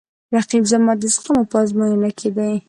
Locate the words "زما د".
0.71-1.03